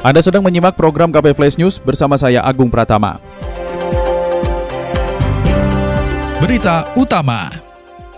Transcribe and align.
Anda 0.00 0.24
sedang 0.24 0.40
menyimak 0.40 0.80
program 0.80 1.12
KP 1.12 1.36
Flash 1.36 1.60
News 1.60 1.76
bersama 1.76 2.16
saya 2.16 2.40
Agung 2.40 2.72
Pratama. 2.72 3.20
Berita 6.40 6.88
utama. 6.96 7.52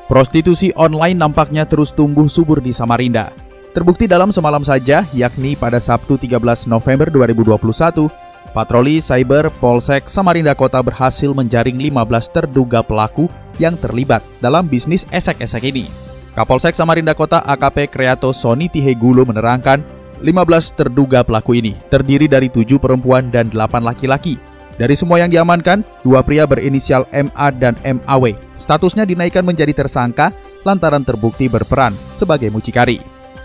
Prostitusi 0.06 0.70
online 0.78 1.18
nampaknya 1.18 1.66
terus 1.66 1.90
tumbuh 1.90 2.30
subur 2.30 2.62
di 2.62 2.70
Samarinda. 2.70 3.34
Terbukti 3.74 4.06
dalam 4.06 4.30
semalam 4.30 4.62
saja, 4.62 5.02
yakni 5.10 5.58
pada 5.58 5.82
Sabtu 5.82 6.14
13 6.14 6.70
November 6.70 7.10
2021, 7.10 8.06
patroli 8.54 9.02
cyber 9.02 9.50
Polsek 9.58 10.06
Samarinda 10.06 10.54
Kota 10.54 10.78
berhasil 10.86 11.34
menjaring 11.34 11.82
15 11.82 12.30
terduga 12.30 12.86
pelaku 12.86 13.26
yang 13.58 13.74
terlibat 13.74 14.22
dalam 14.38 14.70
bisnis 14.70 15.02
esek-esek 15.10 15.66
ini. 15.66 15.90
Kapolsek 16.38 16.78
Samarinda 16.78 17.18
Kota 17.18 17.42
AKP 17.42 17.90
Kreato 17.90 18.30
Soni 18.30 18.70
Tihegulo 18.70 19.26
menerangkan 19.26 20.01
15 20.22 20.78
terduga 20.78 21.26
pelaku 21.26 21.58
ini 21.58 21.74
terdiri 21.90 22.30
dari 22.30 22.46
tujuh 22.46 22.78
perempuan 22.78 23.28
dan 23.28 23.50
delapan 23.50 23.82
laki-laki. 23.82 24.38
Dari 24.78 24.94
semua 24.96 25.20
yang 25.20 25.28
diamankan, 25.28 25.84
dua 26.00 26.24
pria 26.24 26.48
berinisial 26.48 27.04
MA 27.12 27.46
dan 27.58 27.76
MAW. 27.82 28.32
Statusnya 28.56 29.04
dinaikkan 29.04 29.44
menjadi 29.44 29.74
tersangka 29.74 30.32
lantaran 30.64 31.02
terbukti 31.04 31.50
berperan 31.50 31.92
sebagai 32.16 32.48
mucikari. 32.48 33.02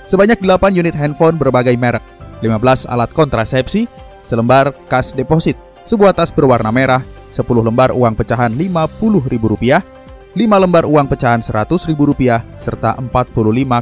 Sebanyak 0.08 0.40
8 0.40 0.72
unit 0.72 0.96
handphone 0.96 1.36
berbagai 1.36 1.76
merek, 1.76 2.06
15 2.40 2.88
alat 2.88 3.12
kontrasepsi, 3.12 3.92
selembar 4.24 4.72
kas 4.88 5.12
deposit, 5.12 5.60
sebuah 5.84 6.16
tas 6.16 6.32
berwarna 6.32 6.72
merah, 6.72 7.04
10 7.36 7.44
lembar 7.44 7.92
uang 7.92 8.16
pecahan 8.16 8.56
Rp50.000, 8.56 9.84
5 10.32 10.64
lembar 10.64 10.88
uang 10.88 11.12
pecahan 11.12 11.44
Rp100.000, 11.44 12.40
serta 12.56 12.96
45 12.96 13.12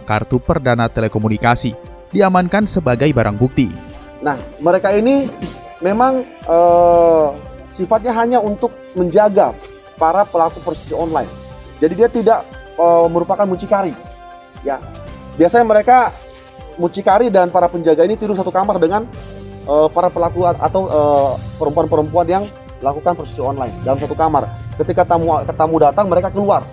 kartu 0.01 0.41
perdana 0.41 0.89
telekomunikasi 0.89 1.94
diamankan 2.15 2.63
sebagai 2.63 3.11
barang 3.11 3.35
bukti. 3.35 3.67
Nah, 4.23 4.39
mereka 4.63 4.95
ini 4.95 5.27
memang 5.83 6.23
eh, 6.25 7.27
sifatnya 7.67 8.15
hanya 8.15 8.39
untuk 8.39 8.71
menjaga 8.95 9.51
para 9.99 10.23
pelaku 10.23 10.63
prostitusi 10.63 10.95
online. 10.95 11.29
Jadi 11.83 11.93
dia 11.93 12.07
tidak 12.07 12.39
eh, 12.79 13.07
merupakan 13.11 13.43
mucikari. 13.43 13.91
Ya, 14.63 14.79
biasanya 15.35 15.67
mereka 15.67 16.15
mucikari 16.79 17.27
dan 17.29 17.51
para 17.51 17.67
penjaga 17.67 18.01
ini 18.07 18.15
tidur 18.15 18.33
satu 18.33 18.49
kamar 18.49 18.79
dengan 18.79 19.03
eh, 19.67 19.87
para 19.91 20.07
pelaku 20.07 20.47
atau 20.47 20.87
perempuan-perempuan 21.59 22.27
yang 22.31 22.43
melakukan 22.79 23.13
prostitusi 23.19 23.43
online 23.43 23.75
dalam 23.83 23.99
satu 23.99 24.15
kamar. 24.15 24.47
Ketika 24.75 25.07
tamu 25.07 25.43
tamu 25.55 25.75
datang, 25.79 26.07
mereka 26.07 26.31
keluar. 26.31 26.63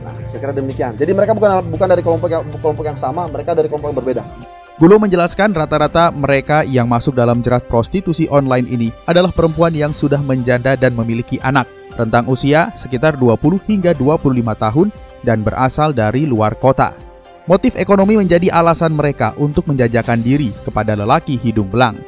Nah, 0.00 0.14
saya 0.32 0.40
kira 0.40 0.52
demikian. 0.56 0.96
Jadi 0.96 1.12
mereka 1.12 1.36
bukan 1.36 1.60
bukan 1.68 1.86
dari 1.88 2.00
kelompok 2.00 2.28
yang, 2.32 2.44
kelompok 2.62 2.84
yang 2.88 2.96
sama, 2.96 3.28
mereka 3.28 3.52
dari 3.52 3.68
kelompok 3.68 3.92
yang 3.92 3.98
berbeda. 4.00 4.24
Gulo 4.80 4.96
menjelaskan 4.96 5.52
rata-rata 5.52 6.08
mereka 6.08 6.64
yang 6.64 6.88
masuk 6.88 7.12
dalam 7.12 7.44
jerat 7.44 7.68
prostitusi 7.68 8.24
online 8.32 8.64
ini 8.64 8.88
adalah 9.04 9.28
perempuan 9.28 9.76
yang 9.76 9.92
sudah 9.92 10.24
menjanda 10.24 10.72
dan 10.72 10.96
memiliki 10.96 11.36
anak, 11.44 11.68
rentang 12.00 12.24
usia 12.32 12.72
sekitar 12.72 13.20
20 13.20 13.60
hingga 13.68 13.92
25 13.92 14.40
tahun 14.40 14.88
dan 15.20 15.44
berasal 15.44 15.92
dari 15.92 16.24
luar 16.24 16.56
kota. 16.56 16.96
Motif 17.44 17.76
ekonomi 17.76 18.16
menjadi 18.16 18.48
alasan 18.48 18.96
mereka 18.96 19.36
untuk 19.36 19.68
menjajakan 19.68 20.24
diri 20.24 20.48
kepada 20.64 20.96
lelaki 20.96 21.36
hidung 21.36 21.68
belang. 21.68 22.00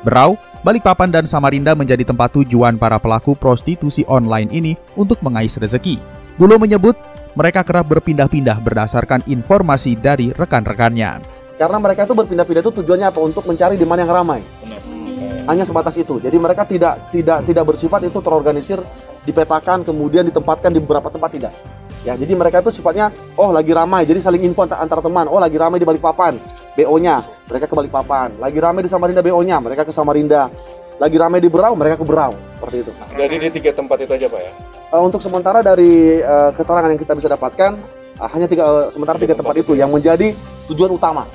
Berau, 0.00 0.40
Balikpapan 0.64 1.12
dan 1.12 1.28
Samarinda 1.28 1.76
menjadi 1.76 2.08
tempat 2.08 2.40
tujuan 2.40 2.80
para 2.80 2.96
pelaku 2.96 3.36
prostitusi 3.36 4.00
online 4.08 4.48
ini 4.48 4.72
untuk 4.96 5.20
mengais 5.20 5.60
rezeki. 5.60 6.00
Gulo 6.40 6.56
menyebut 6.56 6.96
mereka 7.36 7.60
kerap 7.60 7.84
berpindah-pindah 7.92 8.64
berdasarkan 8.64 9.28
informasi 9.28 9.92
dari 9.92 10.32
rekan-rekannya. 10.32 11.43
Karena 11.54 11.78
mereka 11.78 12.02
itu 12.02 12.14
berpindah-pindah 12.18 12.62
itu 12.66 12.72
tujuannya 12.82 13.06
apa? 13.14 13.20
Untuk 13.22 13.46
mencari 13.46 13.78
di 13.78 13.86
mana 13.86 14.02
yang 14.02 14.12
ramai. 14.12 14.40
Hanya 15.44 15.62
sebatas 15.62 15.94
itu. 16.00 16.18
Jadi 16.18 16.36
mereka 16.40 16.64
tidak 16.64 17.12
tidak 17.12 17.44
tidak 17.44 17.64
bersifat 17.68 18.00
itu 18.08 18.18
terorganisir, 18.18 18.80
dipetakan, 19.28 19.84
kemudian 19.84 20.24
ditempatkan 20.26 20.72
di 20.72 20.80
beberapa 20.80 21.12
tempat 21.12 21.30
tidak. 21.36 21.52
Ya, 22.04 22.12
jadi 22.20 22.36
mereka 22.36 22.60
itu 22.60 22.68
sifatnya 22.68 23.08
oh 23.40 23.48
lagi 23.48 23.72
ramai, 23.72 24.04
jadi 24.04 24.20
saling 24.20 24.44
info 24.44 24.68
antar 24.68 25.00
teman. 25.00 25.24
Oh 25.24 25.40
lagi 25.40 25.56
ramai 25.56 25.80
di 25.80 25.88
Balikpapan, 25.88 26.36
BO-nya, 26.76 27.24
mereka 27.48 27.64
ke 27.64 27.74
Balikpapan. 27.76 28.36
Lagi 28.36 28.58
ramai 28.60 28.84
di 28.84 28.90
Samarinda 28.92 29.24
BO-nya, 29.24 29.56
mereka 29.60 29.88
ke 29.88 29.92
Samarinda. 29.92 30.52
Lagi 31.00 31.16
ramai 31.18 31.42
di 31.42 31.50
Berau, 31.50 31.74
mereka 31.74 31.98
ke 31.98 32.04
Berau, 32.06 32.36
seperti 32.60 32.76
itu. 32.86 32.92
Jadi 33.18 33.34
di 33.40 33.48
tiga 33.56 33.70
tempat 33.74 33.98
itu 34.04 34.12
aja 34.14 34.26
pak 34.30 34.40
ya? 34.40 34.52
Uh, 34.94 35.02
untuk 35.02 35.18
sementara 35.18 35.58
dari 35.58 36.22
uh, 36.22 36.54
keterangan 36.54 36.86
yang 36.86 37.00
kita 37.00 37.18
bisa 37.18 37.28
dapatkan, 37.32 37.72
uh, 38.20 38.28
hanya 38.30 38.46
tiga 38.46 38.62
uh, 38.62 38.86
sementara 38.94 39.18
tiga 39.18 39.34
tempat 39.34 39.58
itu 39.58 39.74
yang 39.74 39.90
menjadi 39.90 40.30
tujuan 40.70 40.94
utama. 40.94 41.26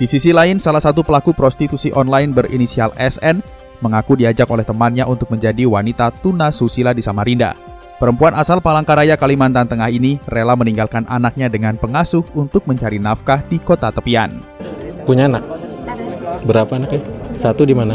Di 0.00 0.06
sisi 0.08 0.32
lain, 0.32 0.56
salah 0.56 0.80
satu 0.80 1.04
pelaku 1.04 1.36
prostitusi 1.36 1.92
online 1.92 2.32
berinisial 2.32 2.90
SN 2.96 3.44
mengaku 3.82 4.14
diajak 4.14 4.48
oleh 4.48 4.62
temannya 4.62 5.04
untuk 5.04 5.28
menjadi 5.28 5.66
wanita 5.66 6.14
tuna 6.22 6.54
susila 6.54 6.94
di 6.94 7.02
Samarinda. 7.02 7.58
Perempuan 8.02 8.34
asal 8.34 8.58
Palangkaraya, 8.58 9.14
Kalimantan 9.14 9.70
Tengah 9.70 9.86
ini 9.86 10.18
rela 10.26 10.58
meninggalkan 10.58 11.06
anaknya 11.06 11.46
dengan 11.46 11.78
pengasuh 11.78 12.26
untuk 12.34 12.66
mencari 12.66 12.98
nafkah 12.98 13.46
di 13.46 13.62
kota 13.62 13.94
tepian. 13.94 14.42
Punya 15.06 15.30
anak? 15.30 15.46
Berapa 16.42 16.82
anaknya? 16.82 16.98
Satu 17.30 17.62
di 17.62 17.74
mana? 17.74 17.94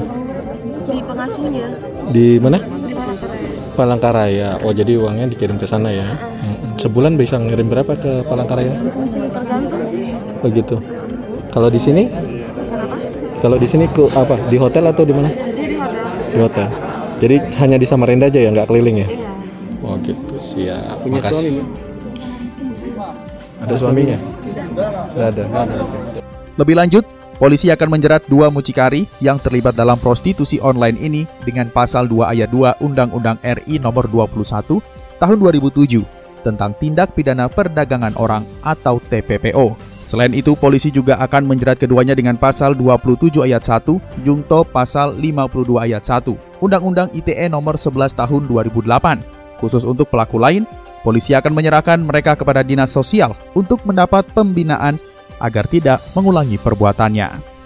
Di 0.88 1.04
pengasuhnya. 1.04 1.68
Di 2.08 2.40
mana? 2.40 2.64
Di 2.64 2.96
Palangkaraya. 2.96 3.52
Palangkaraya. 3.76 4.50
Oh, 4.64 4.72
jadi 4.72 4.96
uangnya 4.96 5.28
dikirim 5.28 5.60
ke 5.60 5.68
sana 5.68 5.92
ya. 5.92 6.16
Sebulan 6.80 7.20
bisa 7.20 7.36
ngirim 7.36 7.68
berapa 7.68 8.00
ke 8.00 8.24
Palangkaraya? 8.32 8.80
Tergantung 9.36 9.84
sih. 9.84 10.16
Begitu. 10.40 10.80
Kalau 11.54 11.70
di 11.72 11.80
sini? 11.80 12.04
Kenapa? 12.08 12.96
Kalau 13.38 13.58
di 13.58 13.68
sini 13.70 13.86
ke 13.90 14.04
apa? 14.14 14.36
Di 14.50 14.58
hotel 14.58 14.84
atau 14.90 15.04
di 15.06 15.14
mana? 15.14 15.30
Di 15.32 15.76
hotel. 15.78 16.30
Di 16.34 16.38
hotel. 16.42 16.68
Jadi 17.18 17.36
hanya 17.58 17.78
di 17.82 17.86
Samarinda 17.90 18.30
aja 18.30 18.38
ya, 18.38 18.50
nggak 18.54 18.70
keliling 18.70 18.98
ya? 19.02 19.08
Iya. 19.10 19.28
Oh 19.82 19.96
gitu, 20.02 20.36
siap. 20.38 21.02
Punya 21.02 21.22
Makasih. 21.22 21.34
suami? 21.34 21.62
Ada 23.58 23.76
suaminya? 23.78 24.18
Nggak 25.16 25.28
ada. 25.34 25.44
Lebih 26.58 26.76
lanjut, 26.78 27.04
polisi 27.42 27.74
akan 27.74 27.90
menjerat 27.98 28.26
dua 28.30 28.54
mucikari 28.54 29.10
yang 29.18 29.42
terlibat 29.42 29.74
dalam 29.74 29.98
prostitusi 29.98 30.62
online 30.62 30.98
ini 31.02 31.22
dengan 31.42 31.70
pasal 31.74 32.06
2 32.10 32.34
ayat 32.34 32.50
2 32.54 32.82
Undang-Undang 32.86 33.38
RI 33.42 33.82
nomor 33.82 34.06
21 34.10 34.82
tahun 35.18 35.38
2007 35.42 36.02
tentang 36.46 36.78
tindak 36.78 37.18
pidana 37.18 37.50
perdagangan 37.50 38.14
orang 38.18 38.46
atau 38.62 39.02
TPPO. 39.02 39.97
Selain 40.08 40.32
itu, 40.32 40.56
polisi 40.56 40.88
juga 40.88 41.20
akan 41.20 41.44
menjerat 41.44 41.84
keduanya 41.84 42.16
dengan 42.16 42.40
pasal 42.40 42.72
27 42.80 43.44
ayat 43.44 43.60
1 43.60 44.24
Jungto 44.24 44.64
pasal 44.64 45.20
52 45.20 45.84
ayat 45.84 46.00
1 46.00 46.64
Undang-Undang 46.64 47.12
ITE 47.12 47.52
nomor 47.52 47.76
11 47.76 48.16
tahun 48.16 48.48
2008. 48.48 49.60
Khusus 49.60 49.84
untuk 49.84 50.08
pelaku 50.08 50.40
lain, 50.40 50.64
polisi 51.04 51.36
akan 51.36 51.52
menyerahkan 51.52 52.00
mereka 52.00 52.40
kepada 52.40 52.64
dinas 52.64 52.88
sosial 52.88 53.36
untuk 53.52 53.84
mendapat 53.84 54.24
pembinaan 54.32 54.96
agar 55.44 55.68
tidak 55.68 56.00
mengulangi 56.16 56.56
perbuatannya. 56.56 57.58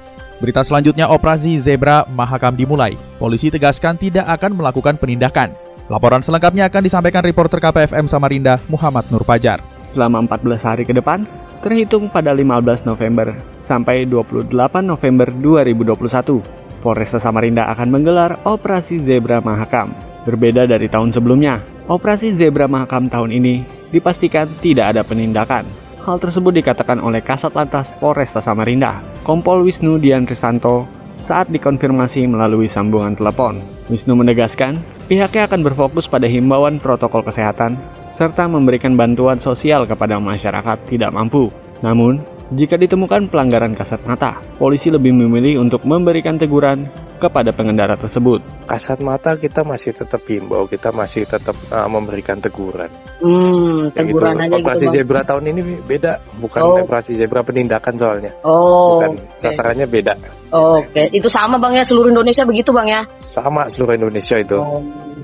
Berita 0.41 0.65
selanjutnya 0.65 1.13
operasi 1.13 1.61
Zebra 1.61 2.09
Mahakam 2.09 2.57
dimulai. 2.57 2.97
Polisi 3.21 3.53
tegaskan 3.53 4.01
tidak 4.01 4.25
akan 4.25 4.57
melakukan 4.57 4.97
penindakan. 4.97 5.53
Laporan 5.85 6.25
selengkapnya 6.25 6.65
akan 6.65 6.81
disampaikan 6.81 7.21
reporter 7.21 7.61
KPFM 7.61 8.09
Samarinda 8.09 8.57
Muhammad 8.65 9.05
Nur 9.13 9.21
Fajar. 9.21 9.61
Selama 9.85 10.25
14 10.25 10.65
hari 10.65 10.83
ke 10.87 10.97
depan, 10.97 11.29
terhitung 11.61 12.09
pada 12.09 12.33
15 12.33 12.89
November 12.89 13.37
sampai 13.61 14.09
28 14.09 14.49
November 14.81 15.29
2021, 15.29 16.81
Polresta 16.81 17.21
Samarinda 17.21 17.69
akan 17.69 17.87
menggelar 17.93 18.41
Operasi 18.43 18.97
Zebra 18.99 19.39
Mahakam. 19.39 19.93
Berbeda 20.25 20.65
dari 20.65 20.89
tahun 20.89 21.13
sebelumnya, 21.13 21.61
Operasi 21.85 22.33
Zebra 22.33 22.65
Mahakam 22.65 23.07
tahun 23.07 23.31
ini 23.31 23.63
dipastikan 23.93 24.49
tidak 24.59 24.97
ada 24.97 25.01
penindakan. 25.05 25.63
Hal 26.01 26.17
tersebut 26.17 26.49
dikatakan 26.57 26.97
oleh 26.97 27.21
Kasat 27.21 27.53
Lantas 27.53 27.93
Polresta 28.01 28.41
Samarinda, 28.41 29.05
Kompol 29.21 29.61
Wisnu 29.61 30.01
Dian 30.01 30.25
Risanto, 30.25 30.89
saat 31.21 31.53
dikonfirmasi 31.53 32.25
melalui 32.25 32.65
sambungan 32.65 33.13
telepon. 33.13 33.61
Wisnu 33.85 34.17
menegaskan, 34.17 34.81
pihaknya 35.05 35.45
akan 35.45 35.61
berfokus 35.61 36.09
pada 36.09 36.25
himbauan 36.25 36.81
protokol 36.81 37.21
kesehatan 37.21 37.77
serta 38.11 38.45
memberikan 38.45 38.93
bantuan 38.93 39.39
sosial 39.39 39.87
kepada 39.87 40.19
masyarakat 40.19 40.77
tidak 40.85 41.11
mampu. 41.15 41.47
Namun, 41.81 42.21
jika 42.53 42.77
ditemukan 42.77 43.31
pelanggaran 43.31 43.73
kasat 43.73 44.03
mata, 44.05 44.37
polisi 44.59 44.91
lebih 44.91 45.15
memilih 45.15 45.63
untuk 45.63 45.81
memberikan 45.87 46.35
teguran 46.37 46.85
kepada 47.17 47.53
pengendara 47.53 47.93
tersebut. 47.95 48.41
Kasat 48.65 48.97
mata 49.01 49.37
kita 49.37 49.61
masih 49.61 49.93
tetap 49.93 50.25
himbau, 50.25 50.65
kita 50.65 50.89
masih 50.89 51.23
tetap 51.25 51.53
uh, 51.69 51.85
memberikan 51.85 52.37
teguran. 52.41 52.89
Hmm, 53.21 53.93
Kayak 53.93 54.09
teguran 54.09 54.33
gitu. 54.35 54.41
aja 54.45 54.55
Operasi 54.57 54.85
gitu 54.89 54.93
zebra 54.97 55.19
tahun 55.21 55.43
ini 55.53 55.61
beda, 55.85 56.11
bukan 56.41 56.61
Oh. 56.65 56.77
operasi 56.81 57.11
zebra 57.17 57.41
penindakan 57.45 57.93
soalnya. 57.97 58.31
Oh, 58.41 58.97
bukan 58.99 59.11
oke. 59.21 59.37
sasarannya 59.37 59.85
beda. 59.85 60.13
Oke, 60.51 61.03
itu 61.13 61.29
sama 61.29 61.55
bang 61.61 61.77
ya 61.77 61.83
seluruh 61.85 62.09
Indonesia 62.09 62.43
begitu 62.43 62.73
bang 62.73 62.87
ya? 62.89 63.01
Sama 63.21 63.69
seluruh 63.69 63.95
Indonesia 63.95 64.35
itu. 64.41 64.57
Oh. 64.57 64.81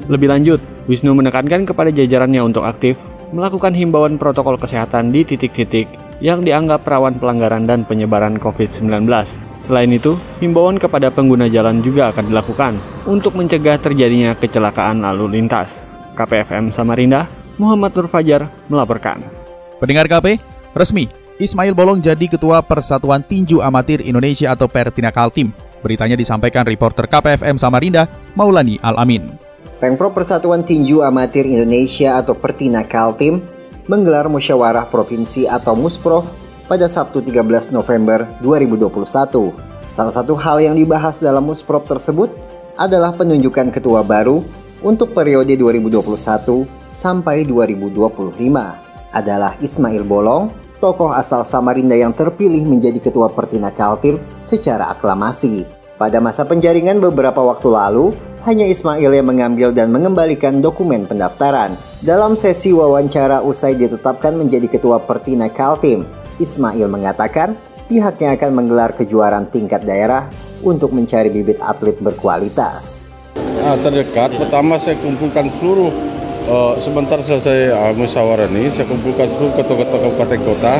Lebih 0.07 0.27
lanjut, 0.31 0.59
Wisnu 0.87 1.11
menekankan 1.11 1.67
kepada 1.67 1.91
jajarannya 1.91 2.39
untuk 2.39 2.63
aktif 2.63 2.95
melakukan 3.35 3.75
himbauan 3.75 4.15
protokol 4.15 4.55
kesehatan 4.55 5.11
di 5.11 5.27
titik-titik 5.27 5.87
yang 6.23 6.41
dianggap 6.47 6.87
rawan 6.87 7.19
pelanggaran 7.19 7.67
dan 7.67 7.83
penyebaran 7.83 8.39
COVID-19. 8.39 9.03
Selain 9.59 9.91
itu, 9.91 10.15
himbauan 10.39 10.79
kepada 10.79 11.11
pengguna 11.11 11.51
jalan 11.51 11.83
juga 11.83 12.15
akan 12.15 12.31
dilakukan 12.31 12.73
untuk 13.03 13.35
mencegah 13.35 13.75
terjadinya 13.77 14.31
kecelakaan 14.39 15.03
lalu 15.03 15.39
lintas. 15.39 15.83
KPFM 16.15 16.71
Samarinda, 16.71 17.27
Muhammad 17.59 17.93
Nur 17.93 18.07
Fajar 18.09 18.49
melaporkan. 18.71 19.21
Pendengar 19.77 20.09
KP, 20.09 20.41
resmi 20.73 21.05
Ismail 21.37 21.77
Bolong 21.77 22.01
jadi 22.01 22.25
Ketua 22.25 22.65
Persatuan 22.65 23.21
Tinju 23.21 23.61
Amatir 23.61 24.01
Indonesia 24.01 24.49
atau 24.57 24.65
Pertina 24.65 25.13
Kaltim. 25.13 25.53
Beritanya 25.85 26.17
disampaikan 26.17 26.65
reporter 26.65 27.05
KPFM 27.05 27.61
Samarinda, 27.61 28.09
Maulani 28.33 28.81
Al-Amin. 28.81 29.46
Pengprov 29.77 30.09
Persatuan 30.17 30.65
Tinju 30.65 31.05
Amatir 31.05 31.45
Indonesia 31.45 32.17
atau 32.17 32.33
Pertina 32.33 32.81
Kaltim 32.81 33.45
menggelar 33.85 34.25
musyawarah 34.25 34.89
provinsi 34.89 35.45
atau 35.45 35.77
Musprov 35.77 36.25
pada 36.65 36.89
Sabtu 36.89 37.21
13 37.21 37.69
November 37.69 38.25
2021. 38.41 39.53
Salah 39.93 40.13
satu 40.13 40.33
hal 40.33 40.65
yang 40.65 40.73
dibahas 40.73 41.21
dalam 41.21 41.45
Musprov 41.45 41.85
tersebut 41.85 42.33
adalah 42.73 43.13
penunjukan 43.13 43.69
ketua 43.69 44.01
baru 44.01 44.41
untuk 44.81 45.13
periode 45.13 45.53
2021 45.53 46.65
sampai 46.89 47.45
2025 47.45 48.33
adalah 49.13 49.53
Ismail 49.61 50.01
Bolong, 50.01 50.49
tokoh 50.81 51.13
asal 51.13 51.45
Samarinda 51.45 51.93
yang 51.93 52.17
terpilih 52.17 52.65
menjadi 52.65 52.97
ketua 52.97 53.29
Pertina 53.29 53.69
Kaltim 53.69 54.17
secara 54.41 54.89
aklamasi. 54.89 55.76
Pada 55.97 56.21
masa 56.21 56.45
penjaringan 56.45 57.01
beberapa 57.01 57.41
waktu 57.41 57.73
lalu, 57.73 58.13
hanya 58.45 58.69
Ismail 58.69 59.09
yang 59.09 59.27
mengambil 59.33 59.73
dan 59.73 59.89
mengembalikan 59.89 60.61
dokumen 60.61 61.09
pendaftaran. 61.09 61.73
Dalam 62.05 62.37
sesi 62.37 62.69
wawancara 62.69 63.41
usai 63.41 63.73
ditetapkan 63.73 64.37
menjadi 64.37 64.69
ketua 64.69 65.01
Pertina 65.01 65.49
Kaltim, 65.49 66.05
Ismail 66.37 66.85
mengatakan 66.85 67.57
pihaknya 67.89 68.37
akan 68.37 68.51
menggelar 68.53 68.93
kejuaraan 68.93 69.49
tingkat 69.49 69.89
daerah 69.89 70.29
untuk 70.61 70.93
mencari 70.93 71.33
bibit 71.33 71.57
atlet 71.65 71.97
berkualitas. 71.97 73.09
Nah, 73.35 73.73
terdekat 73.81 74.37
pertama 74.37 74.77
saya 74.77 75.01
kumpulkan 75.01 75.49
seluruh 75.57 75.89
eh, 76.45 76.73
sebentar 76.77 77.17
selesai 77.19 77.73
uh, 77.73 77.93
musyawarah 77.97 78.45
ini 78.53 78.69
saya 78.69 78.85
kumpulkan 78.85 79.25
seluruh 79.33 79.53
ketua-ketua 79.57 79.97
kabupaten 79.97 80.41
kota 80.45 80.75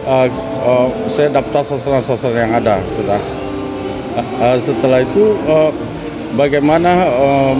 Eh, 0.00 0.28
eh, 0.64 0.88
saya 1.12 1.28
daftar 1.28 1.60
sasaran-sasaran 1.60 2.48
yang 2.48 2.52
ada 2.56 2.80
sudah 2.88 3.20
Eh, 4.18 4.58
setelah 4.58 5.06
itu 5.06 5.38
eh, 5.46 5.70
bagaimana 6.34 6.92
eh, 7.06 7.54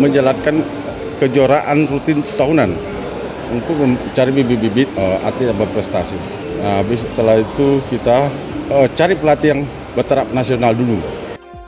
menjalankan 0.00 0.64
kejuaraan 1.20 1.84
rutin 1.92 2.24
tahunan 2.40 2.72
untuk 3.52 3.76
mencari 3.76 4.32
bibit-bibit 4.32 4.88
eh, 4.96 5.18
atlet 5.26 5.52
yang 5.52 5.58
berprestasi. 5.60 6.16
Nah, 6.60 6.80
habis 6.80 7.04
setelah 7.04 7.44
itu 7.44 7.84
kita 7.92 8.32
eh, 8.72 8.88
cari 8.96 9.14
pelatih 9.18 9.48
yang 9.52 9.62
bertaraf 9.92 10.28
nasional 10.32 10.72
dulu. 10.72 10.96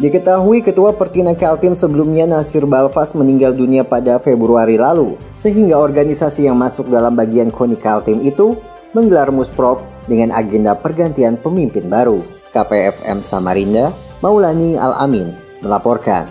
Diketahui 0.01 0.65
ketua 0.65 0.97
Pertina 0.97 1.37
Kaltim 1.37 1.79
sebelumnya 1.79 2.27
Nasir 2.27 2.67
Balfas 2.67 3.15
meninggal 3.15 3.55
dunia 3.55 3.87
pada 3.87 4.19
Februari 4.19 4.75
lalu, 4.75 5.15
sehingga 5.37 5.79
organisasi 5.79 6.49
yang 6.49 6.59
masuk 6.59 6.91
dalam 6.91 7.15
bagian 7.15 7.53
KONI 7.55 7.79
Kaltim 7.79 8.19
itu 8.25 8.59
menggelar 8.97 9.31
Musprov 9.31 9.85
dengan 10.11 10.35
agenda 10.35 10.75
pergantian 10.75 11.39
pemimpin 11.39 11.87
baru. 11.87 12.25
KPFM 12.51 13.23
Samarinda, 13.23 13.95
Maulani 14.23 14.79
Al-Amin 14.79 15.35
melaporkan. 15.61 16.31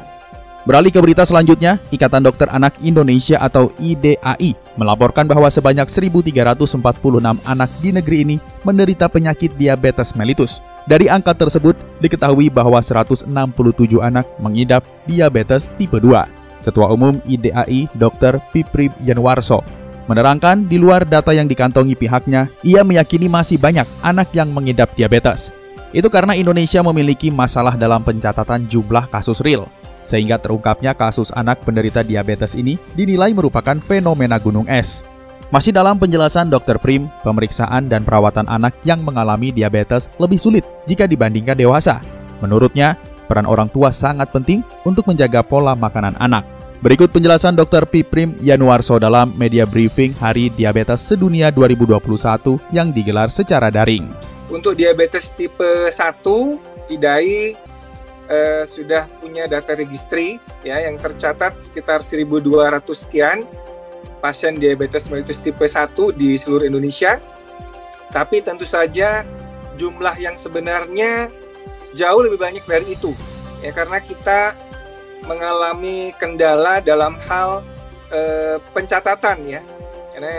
Beralih 0.62 0.94
ke 0.94 1.02
berita 1.02 1.26
selanjutnya, 1.26 1.82
Ikatan 1.90 2.22
Dokter 2.22 2.46
Anak 2.48 2.78
Indonesia 2.86 3.42
atau 3.42 3.74
IDAI 3.82 4.54
melaporkan 4.78 5.26
bahwa 5.26 5.50
sebanyak 5.50 5.90
1.346 5.90 6.78
anak 7.44 7.70
di 7.82 7.90
negeri 7.90 8.18
ini 8.24 8.38
menderita 8.62 9.10
penyakit 9.10 9.58
diabetes 9.58 10.14
mellitus. 10.14 10.62
Dari 10.86 11.10
angka 11.10 11.34
tersebut, 11.34 11.74
diketahui 11.98 12.54
bahwa 12.54 12.78
167 12.78 13.26
anak 14.00 14.30
mengidap 14.38 14.86
diabetes 15.10 15.68
tipe 15.82 15.98
2. 15.98 16.30
Ketua 16.62 16.94
Umum 16.94 17.18
IDAI 17.26 17.90
Dr. 17.98 18.38
Piprib 18.54 18.94
Yanwarso 19.02 19.66
menerangkan 20.12 20.68
di 20.68 20.76
luar 20.76 21.08
data 21.08 21.32
yang 21.32 21.48
dikantongi 21.48 21.96
pihaknya, 21.96 22.52
ia 22.68 22.84
meyakini 22.84 23.32
masih 23.32 23.56
banyak 23.56 23.88
anak 24.04 24.28
yang 24.36 24.52
mengidap 24.52 24.92
diabetes. 24.92 25.56
Itu 25.92 26.08
karena 26.08 26.36
Indonesia 26.40 26.80
memiliki 26.80 27.28
masalah 27.28 27.76
dalam 27.76 28.00
pencatatan 28.04 28.68
jumlah 28.72 29.12
kasus 29.12 29.44
real, 29.44 29.68
sehingga 30.08 30.40
terungkapnya 30.40 30.96
kasus 30.96 31.36
anak 31.36 31.62
penderita 31.68 32.00
diabetes 32.02 32.56
ini 32.56 32.80
dinilai 32.96 33.36
merupakan 33.36 33.76
fenomena 33.84 34.40
gunung 34.40 34.66
es. 34.72 35.04
Masih 35.52 35.76
dalam 35.76 36.00
penjelasan 36.00 36.48
Dr. 36.48 36.80
Prim, 36.80 37.12
pemeriksaan 37.28 37.92
dan 37.92 38.08
perawatan 38.08 38.48
anak 38.48 38.72
yang 38.88 39.04
mengalami 39.04 39.52
diabetes 39.52 40.08
lebih 40.16 40.40
sulit 40.40 40.64
jika 40.88 41.04
dibandingkan 41.04 41.60
dewasa. 41.60 42.00
Menurutnya, 42.40 42.96
peran 43.28 43.44
orang 43.44 43.68
tua 43.68 43.92
sangat 43.92 44.32
penting 44.32 44.64
untuk 44.88 45.12
menjaga 45.12 45.44
pola 45.44 45.76
makanan 45.76 46.16
anak. 46.24 46.48
Berikut 46.80 47.12
penjelasan 47.12 47.60
Dr. 47.60 47.84
Piprim 47.84 48.34
Yanuarso 48.40 48.96
dalam 48.96 49.36
media 49.36 49.68
briefing 49.68 50.16
Hari 50.18 50.56
Diabetes 50.56 51.04
Sedunia 51.04 51.52
2021 51.52 52.00
yang 52.72 52.96
digelar 52.96 53.28
secara 53.28 53.68
daring. 53.68 54.31
Untuk 54.52 54.76
diabetes 54.76 55.32
tipe 55.32 55.88
1, 55.88 55.96
IDAI 56.92 57.56
eh, 58.28 58.64
sudah 58.68 59.08
punya 59.24 59.48
data 59.48 59.72
registry 59.72 60.44
ya 60.60 60.84
yang 60.84 61.00
tercatat 61.00 61.56
sekitar 61.56 62.04
1.200 62.04 62.84
sekian 62.92 63.48
pasien 64.20 64.60
diabetes 64.60 65.08
mellitus 65.08 65.40
tipe 65.40 65.64
1 65.64 65.96
di 66.14 66.36
seluruh 66.36 66.68
Indonesia. 66.68 67.24
Tapi 68.12 68.44
tentu 68.44 68.68
saja 68.68 69.24
jumlah 69.80 70.20
yang 70.20 70.36
sebenarnya 70.36 71.32
jauh 71.96 72.20
lebih 72.20 72.38
banyak 72.38 72.68
dari 72.68 72.92
itu. 72.92 73.16
Ya 73.64 73.72
karena 73.72 74.04
kita 74.04 74.52
mengalami 75.24 76.12
kendala 76.20 76.84
dalam 76.84 77.16
hal 77.24 77.64
eh, 78.12 78.60
pencatatan 78.76 79.48
ya. 79.48 79.62
Karena 80.12 80.36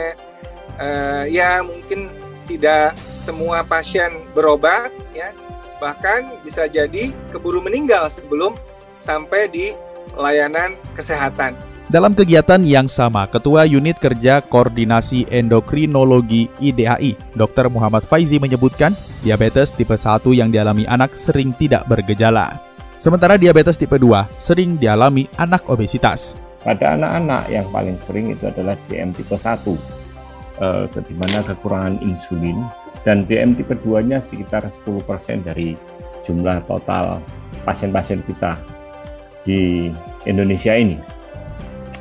eh, 0.77 1.25
ya 1.33 1.65
mungkin 1.65 2.13
tidak 2.57 2.93
semua 3.17 3.65
pasien 3.65 4.13
berobat 4.37 4.93
ya. 5.17 5.33
Bahkan 5.81 6.45
bisa 6.47 6.69
jadi 6.69 7.11
keburu 7.33 7.65
meninggal 7.65 8.07
sebelum 8.13 8.55
sampai 9.03 9.51
di 9.51 9.67
layanan 10.15 10.79
kesehatan. 10.95 11.57
Dalam 11.91 12.17
kegiatan 12.17 12.63
yang 12.65 12.89
sama, 12.89 13.29
Ketua 13.29 13.69
Unit 13.69 13.99
Kerja 14.01 14.41
Koordinasi 14.41 15.29
Endokrinologi 15.29 16.49
IDAI, 16.57 17.19
Dr. 17.37 17.69
Muhammad 17.69 18.07
Faizi 18.07 18.41
menyebutkan, 18.41 18.97
diabetes 19.21 19.75
tipe 19.75 19.93
1 19.93 20.25
yang 20.33 20.49
dialami 20.49 20.89
anak 20.89 21.19
sering 21.21 21.53
tidak 21.59 21.85
bergejala. 21.91 22.63
Sementara 22.97 23.37
diabetes 23.37 23.77
tipe 23.77 23.99
2 23.99 24.09
sering 24.41 24.79
dialami 24.79 25.29
anak 25.37 25.69
obesitas. 25.69 26.39
Pada 26.63 26.95
anak-anak 26.95 27.51
yang 27.51 27.67
paling 27.75 27.99
sering 27.99 28.31
itu 28.31 28.47
adalah 28.47 28.79
DM 28.87 29.13
tipe 29.13 29.35
1, 29.35 29.61
eh, 30.61 30.85
di 30.91 31.15
mana 31.17 31.41
kekurangan 31.47 32.03
insulin, 32.05 32.67
dan 33.07 33.25
DM 33.25 33.57
tipe 33.57 33.73
2-nya 33.81 34.21
sekitar 34.21 34.67
10% 34.67 35.49
dari 35.49 35.75
jumlah 36.23 36.63
total 36.67 37.19
pasien-pasien 37.65 38.23
kita 38.27 38.59
di 39.43 39.91
Indonesia 40.29 40.75
ini. 40.75 40.99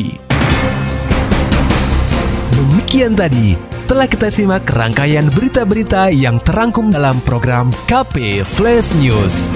Demikian 2.54 3.16
tadi 3.16 3.56
telah 3.88 4.06
kita 4.10 4.28
simak 4.28 4.68
rangkaian 4.68 5.32
berita-berita 5.32 6.12
yang 6.12 6.36
terangkum 6.42 6.92
dalam 6.92 7.16
program 7.24 7.72
KP 7.88 8.44
Flash 8.44 8.92
News. 9.00 9.56